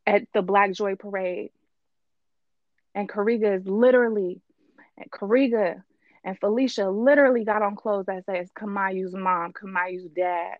[0.07, 1.51] at the Black Joy Parade.
[2.95, 4.41] And Kariga is literally,
[4.97, 5.83] and Kariga
[6.25, 10.57] and Felicia literally got on clothes that says Kamayu's mom, Kamayu's dad.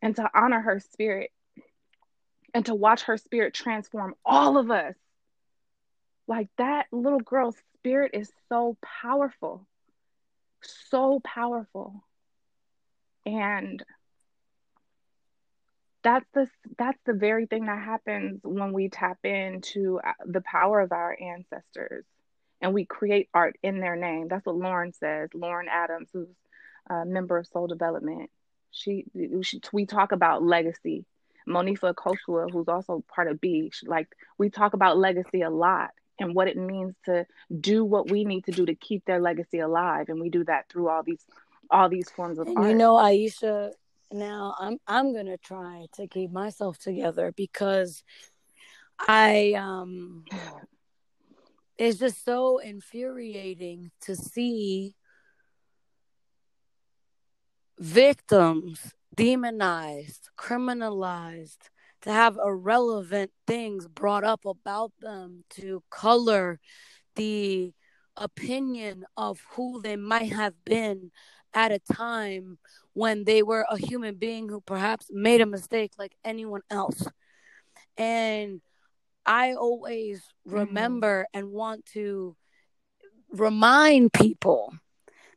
[0.00, 1.30] And to honor her spirit
[2.54, 4.94] and to watch her spirit transform all of us.
[6.26, 9.66] Like that little girl's spirit is so powerful.
[10.62, 12.04] So powerful.
[13.26, 13.84] And
[16.02, 20.80] that's the that's the very thing that happens when we tap into uh, the power
[20.80, 22.04] of our ancestors
[22.60, 24.28] and we create art in their name.
[24.28, 25.30] That's what Lauren says.
[25.34, 26.28] Lauren Adams, who's
[26.88, 28.30] a member of Soul Development.
[28.70, 29.04] She,
[29.42, 31.04] she we talk about legacy.
[31.48, 36.34] Monifa Kosua, who's also part of Beach, like we talk about legacy a lot and
[36.34, 37.26] what it means to
[37.60, 40.68] do what we need to do to keep their legacy alive, and we do that
[40.68, 41.24] through all these
[41.70, 42.68] all these forms of and art.
[42.68, 43.72] You know, Aisha.
[44.12, 48.04] Now I'm I'm gonna try to keep myself together because
[48.98, 50.24] I um
[51.76, 54.94] it's just so infuriating to see
[57.78, 61.68] victims demonized, criminalized,
[62.02, 66.60] to have irrelevant things brought up about them to color
[67.16, 67.72] the
[68.16, 71.10] opinion of who they might have been
[71.54, 72.58] at a time
[72.92, 77.06] when they were a human being who perhaps made a mistake like anyone else.
[77.96, 78.60] And
[79.24, 80.56] I always mm-hmm.
[80.56, 81.38] remember mm-hmm.
[81.38, 82.36] and want to
[83.30, 84.74] remind people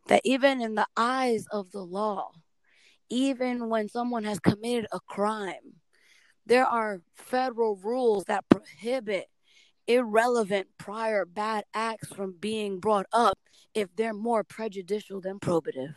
[0.07, 2.31] that even in the eyes of the law,
[3.09, 5.81] even when someone has committed a crime,
[6.45, 9.27] there are federal rules that prohibit
[9.87, 13.37] irrelevant prior bad acts from being brought up
[13.73, 15.95] if they're more prejudicial than probative.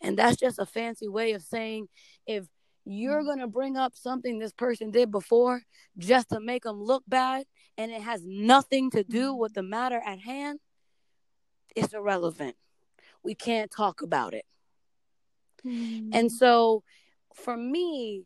[0.00, 1.88] And that's just a fancy way of saying
[2.26, 2.46] if
[2.84, 5.62] you're going to bring up something this person did before
[5.98, 7.44] just to make them look bad
[7.76, 10.58] and it has nothing to do with the matter at hand,
[11.76, 12.56] it's irrelevant.
[13.22, 14.44] We can't talk about it.
[15.66, 16.10] Mm.
[16.12, 16.82] And so
[17.34, 18.24] for me,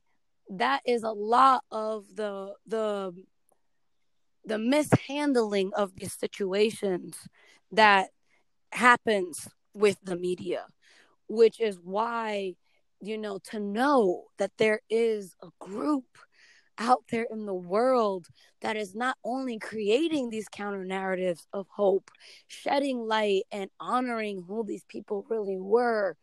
[0.51, 3.13] that is a lot of the the
[4.45, 7.17] the mishandling of these situations
[7.71, 8.11] that
[8.73, 10.67] happens with the media,
[11.29, 12.55] which is why
[13.03, 16.05] you know, to know that there is a group
[16.79, 18.27] out there in the world
[18.63, 22.11] that is not only creating these counter narratives of hope,
[22.47, 26.17] shedding light and honoring who these people really were,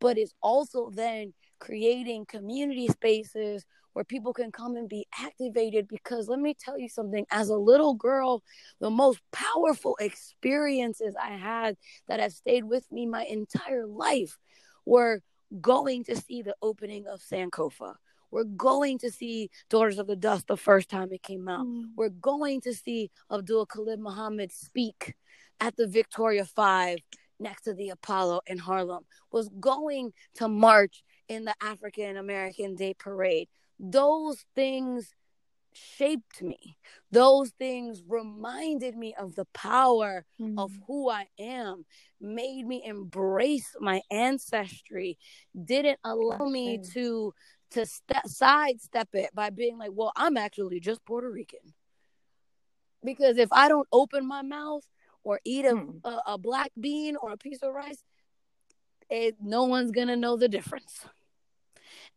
[0.00, 5.88] but is also then creating community spaces where people can come and be activated.
[5.88, 8.42] Because let me tell you something as a little girl,
[8.80, 11.76] the most powerful experiences I had
[12.08, 14.38] that have stayed with me my entire life
[14.84, 15.22] were
[15.60, 17.94] going to see the opening of Sankofa.
[18.30, 21.66] We're going to see Daughters of the Dust the first time it came out.
[21.66, 21.86] Mm.
[21.96, 25.16] We're going to see Abdul Khalid Muhammad speak
[25.58, 26.98] at the Victoria Five
[27.40, 32.94] next to the Apollo in Harlem, was going to march in the African American Day
[32.94, 33.48] Parade.
[33.78, 35.14] Those things
[35.72, 36.76] shaped me.
[37.10, 40.54] Those things reminded me of the power mm.
[40.58, 41.84] of who I am,
[42.20, 45.18] made me embrace my ancestry,
[45.64, 47.32] didn't allow me to
[47.72, 51.60] to st- sidestep it by being like, well, I'm actually just Puerto Rican.
[53.04, 54.82] Because if I don't open my mouth
[55.24, 56.00] or eat a, mm.
[56.04, 58.02] a, a, black bean or a piece of rice,
[59.08, 61.06] it, no one's going to know the difference.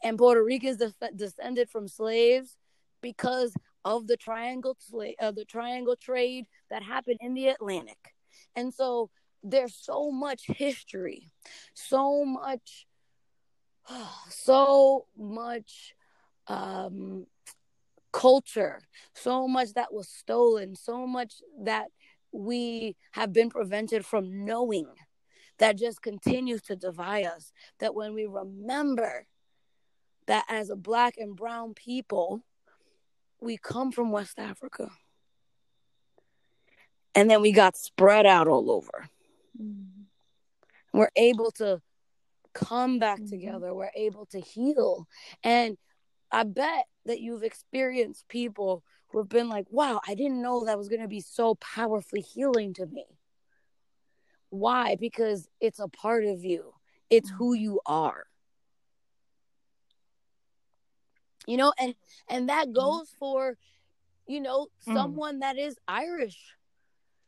[0.04, 2.58] And Puerto Ricans def- descended from slaves
[3.02, 3.54] because
[3.86, 4.78] of the triangle
[5.20, 8.14] uh, the triangle trade that happened in the Atlantic.
[8.56, 9.10] And so
[9.44, 11.30] there's so much history,
[11.74, 12.88] so much,
[14.30, 15.96] so much
[16.48, 17.28] um,
[18.12, 18.80] culture,
[19.14, 21.88] so much that was stolen, so much that
[22.34, 24.88] we have been prevented from knowing
[25.60, 27.54] that just continues to divide us.
[27.80, 29.28] That when we remember
[30.26, 32.44] that as a black and brown people,
[33.40, 34.90] we come from West Africa.
[37.16, 39.08] And then we got spread out all over.
[39.62, 40.98] Mm-hmm.
[40.98, 41.82] We're able to
[42.54, 43.30] come back mm-hmm.
[43.30, 43.74] together.
[43.74, 45.08] We're able to heal.
[45.44, 45.78] And
[46.32, 50.78] I bet that you've experienced people who have been like, wow, I didn't know that
[50.78, 53.06] was going to be so powerfully healing to me.
[54.50, 54.98] Why?
[55.00, 56.74] Because it's a part of you,
[57.10, 57.38] it's mm-hmm.
[57.38, 58.26] who you are
[61.48, 61.96] you know and
[62.30, 62.76] and that mm-hmm.
[62.76, 63.58] goes for
[64.28, 64.94] you know mm.
[64.94, 65.40] someone mm.
[65.42, 66.38] that is irish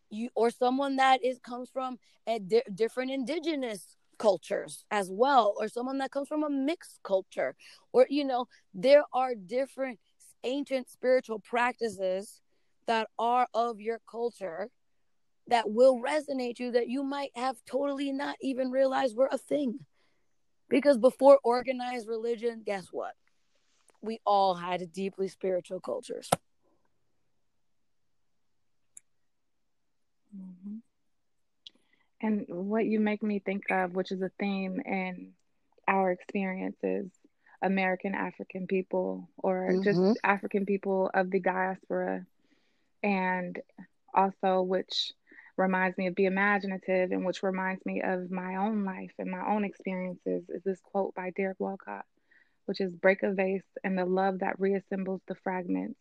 [0.09, 5.67] you or someone that is comes from a di- different indigenous cultures as well or
[5.67, 7.55] someone that comes from a mixed culture
[7.91, 9.99] or you know there are different
[10.46, 12.41] ancient spiritual practices
[12.88, 14.70] that are of your culture
[15.48, 19.80] that will resonate you that you might have totally not even realized were a thing
[20.70, 23.14] because before organized religion guess what
[24.02, 26.30] we all had deeply spiritual cultures.
[30.36, 30.78] Mm-hmm.
[32.22, 35.32] And what you make me think of, which is a theme in
[35.88, 37.12] our experiences,
[37.62, 39.84] American African people, or mm-hmm.
[39.84, 42.26] just African people of the diaspora,
[43.03, 43.60] and
[44.14, 45.12] also which
[45.58, 49.45] reminds me of be imaginative, and which reminds me of my own life and my
[49.47, 52.06] own experiences, is this quote by Derek Walcott
[52.66, 55.99] which is break a vase, and the love that reassembles the fragments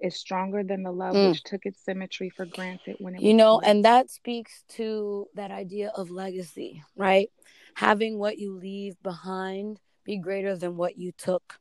[0.00, 1.30] is stronger than the love mm.
[1.30, 5.50] which took its symmetry for granted when it you know and that speaks to that
[5.50, 7.30] idea of legacy right
[7.74, 11.58] having what you leave behind be greater than what you took.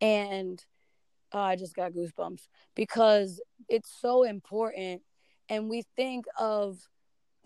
[0.00, 0.62] And
[1.32, 5.02] oh, i just got goosebumps because it's so important.
[5.48, 6.78] And we think of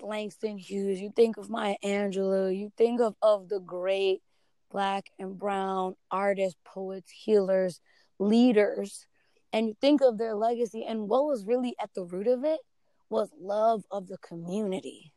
[0.01, 4.21] langston hughes you think of maya angelou you think of of the great
[4.75, 7.81] black and brown artists, poets, healers,
[8.19, 9.07] leaders,
[9.53, 10.85] and you think of their legacy.
[10.85, 12.59] And what was really at the root of it
[13.09, 15.14] was love of the community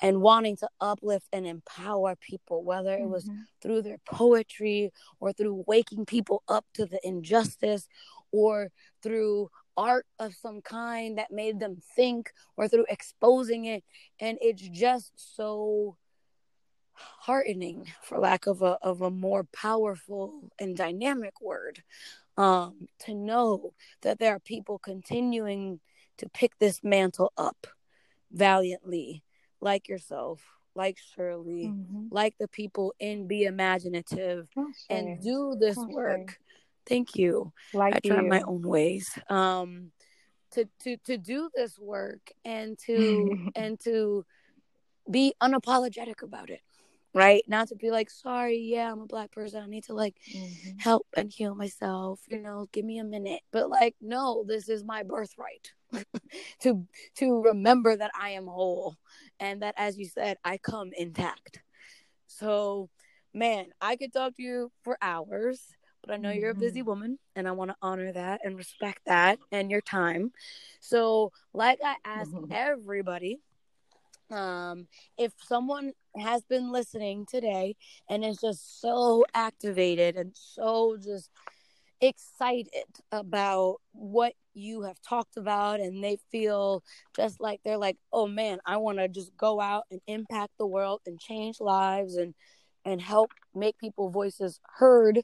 [0.00, 3.40] and wanting to uplift and empower people, whether it was mm-hmm.
[3.60, 7.88] through their poetry or through waking people up to the injustice
[8.32, 8.70] or
[9.02, 13.84] through art of some kind that made them think or through exposing it.
[14.20, 15.96] And it's just so
[16.94, 21.82] heartening for lack of a of a more powerful and dynamic word
[22.36, 25.78] um to know that there are people continuing
[26.16, 27.68] to pick this mantle up
[28.32, 29.22] valiantly
[29.60, 30.42] like yourself
[30.74, 32.06] like Shirley, mm-hmm.
[32.10, 34.48] like the people in Be Imaginative
[34.88, 36.38] and do this work.
[36.86, 37.52] Thank you.
[37.74, 38.28] Like I try you.
[38.28, 39.10] my own ways.
[39.28, 39.90] Um
[40.52, 44.24] to to to do this work and to and to
[45.10, 46.60] be unapologetic about it
[47.14, 47.42] right?
[47.48, 49.62] Not to be like, sorry, yeah, I'm a black person.
[49.62, 50.78] I need to like mm-hmm.
[50.78, 53.40] help and heal myself, you know, give me a minute.
[53.50, 55.72] But like, no, this is my birthright.
[56.60, 56.86] to
[57.16, 58.96] to remember that I am whole
[59.40, 61.60] and that as you said, I come intact.
[62.26, 62.90] So,
[63.32, 65.62] man, I could talk to you for hours,
[66.02, 66.40] but I know mm-hmm.
[66.40, 66.88] you're a busy mm-hmm.
[66.88, 70.32] woman and I want to honor that and respect that and your time.
[70.80, 72.52] So, like I asked mm-hmm.
[72.52, 73.40] everybody,
[74.30, 74.86] um
[75.16, 77.74] if someone has been listening today
[78.08, 81.30] and is just so activated and so just
[82.00, 86.82] excited about what you have talked about and they feel
[87.16, 90.66] just like they're like oh man i want to just go out and impact the
[90.66, 92.34] world and change lives and
[92.84, 95.22] and help make people voices heard.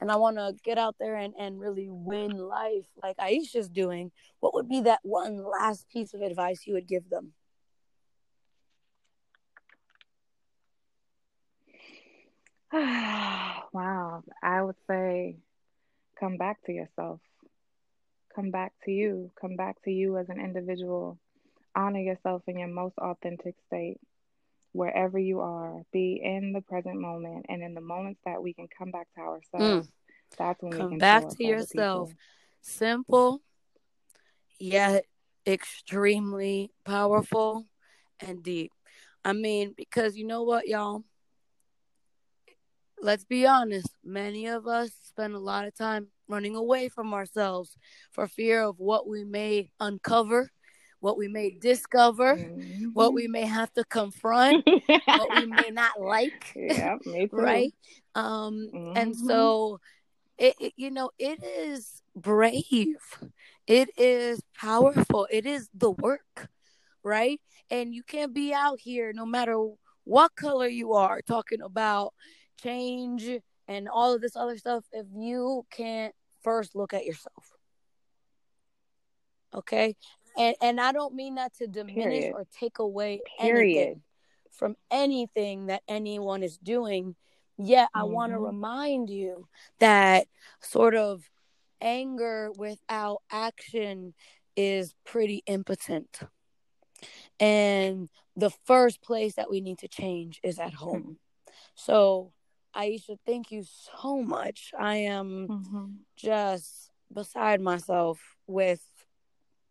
[0.00, 4.12] And i want to get out there and, and really win life like aisha's doing.
[4.40, 7.34] What would be that one last piece of advice you would give them
[13.72, 14.22] wow.
[14.42, 15.36] I would say
[16.18, 17.20] come back to yourself.
[18.34, 19.30] Come back to you.
[19.40, 21.18] Come back to you as an individual.
[21.74, 23.98] Honor yourself in your most authentic state.
[24.72, 28.68] Wherever you are, be in the present moment and in the moments that we can
[28.68, 29.88] come back to ourselves.
[29.88, 29.90] Mm.
[30.38, 32.10] That's when come we can back to yourself.
[32.62, 33.40] Simple,
[34.60, 35.06] yet
[35.46, 37.66] extremely powerful
[38.20, 38.70] and deep.
[39.24, 41.02] I mean, because you know what, y'all?
[43.02, 47.76] Let's be honest, many of us spend a lot of time running away from ourselves
[48.12, 50.50] for fear of what we may uncover,
[51.00, 52.86] what we may discover, mm-hmm.
[52.92, 56.52] what we may have to confront, what we may not like.
[56.54, 56.96] Yeah,
[57.32, 57.72] right?
[58.14, 58.96] Um, mm-hmm.
[58.96, 59.80] and so
[60.38, 62.96] it, it, you know, it is brave.
[63.66, 65.26] It is powerful.
[65.30, 66.48] It is the work,
[67.02, 67.40] right?
[67.70, 69.56] And you can't be out here no matter
[70.04, 72.14] what color you are talking about
[72.62, 73.28] change
[73.68, 77.56] and all of this other stuff if you can't first look at yourself.
[79.54, 79.96] Okay?
[80.38, 82.32] And and I don't mean that to diminish Period.
[82.34, 83.76] or take away Period.
[83.76, 84.02] anything
[84.52, 87.16] from anything that anyone is doing.
[87.56, 88.12] Yet I mm-hmm.
[88.12, 89.48] want to remind you
[89.78, 90.26] that
[90.60, 91.28] sort of
[91.80, 94.14] anger without action
[94.56, 96.20] is pretty impotent.
[97.38, 101.18] And the first place that we need to change is at home.
[101.74, 102.32] So
[102.74, 104.72] Aisha, thank you so much.
[104.78, 105.86] I am mm-hmm.
[106.16, 108.82] just beside myself with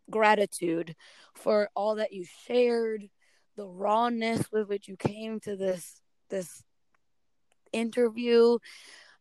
[0.09, 0.95] gratitude
[1.35, 3.09] for all that you shared,
[3.55, 6.63] the rawness with which you came to this this
[7.71, 8.57] interview.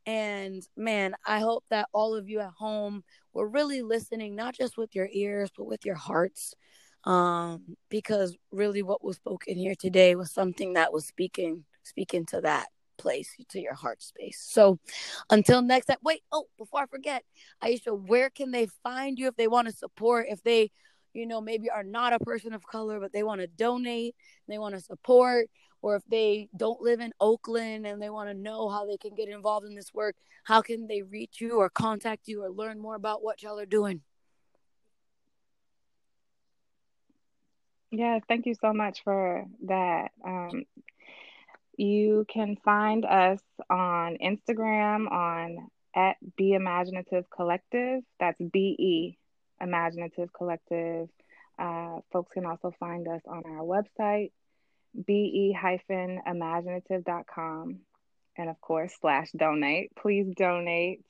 [0.06, 4.76] And man, I hope that all of you at home were really listening, not just
[4.78, 6.54] with your ears, but with your hearts.
[7.04, 12.40] Um, because really what was spoken here today was something that was speaking speaking to
[12.40, 12.66] that
[12.98, 14.44] place to your heart space.
[14.46, 14.78] So
[15.30, 17.24] until next time, wait, oh, before I forget,
[17.62, 20.70] Aisha, where can they find you if they want to support, if they,
[21.14, 24.14] you know, maybe are not a person of color, but they want to donate,
[24.48, 25.48] they want to support,
[25.80, 29.14] or if they don't live in Oakland and they want to know how they can
[29.14, 32.78] get involved in this work, how can they reach you or contact you or learn
[32.80, 34.02] more about what y'all are doing?
[37.90, 40.10] Yeah, thank you so much for that.
[40.24, 40.64] Um,
[41.78, 48.02] you can find us on Instagram on at Be Imaginative Collective.
[48.20, 49.16] That's B E
[49.60, 51.08] Imaginative Collective.
[51.58, 54.30] Uh, folks can also find us on our website,
[55.06, 57.80] be-imaginative.com.
[58.36, 59.90] And of course, slash donate.
[60.00, 61.04] Please donate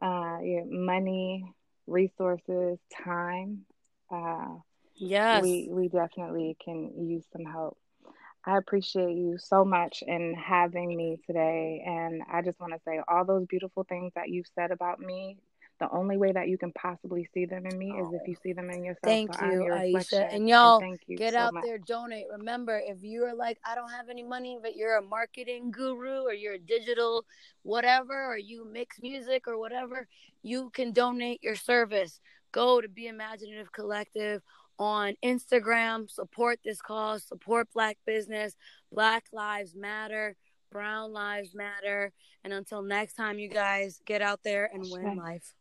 [0.00, 1.44] uh, your money,
[1.86, 3.66] resources, time.
[4.10, 4.54] Uh,
[4.96, 5.42] yes.
[5.42, 7.76] We, we definitely can use some help.
[8.44, 11.82] I appreciate you so much in having me today.
[11.86, 15.36] And I just want to say all those beautiful things that you've said about me.
[15.80, 18.06] The only way that you can possibly see them in me oh.
[18.06, 18.40] is if you oh.
[18.42, 19.00] see them in yourself.
[19.02, 20.32] Thank so you, Aisha.
[20.32, 21.64] And y'all, and you get so out much.
[21.64, 22.26] there, donate.
[22.30, 26.32] Remember, if you're like, I don't have any money, but you're a marketing guru or
[26.32, 27.24] you're a digital
[27.62, 30.06] whatever, or you mix music or whatever,
[30.42, 32.20] you can donate your service.
[32.52, 34.42] Go to Be Imaginative Collective
[34.78, 36.10] on Instagram.
[36.10, 38.54] Support this cause, support Black business.
[38.92, 40.36] Black Lives Matter,
[40.70, 42.12] Brown Lives Matter.
[42.44, 45.54] And until next time, you guys get out there and win life.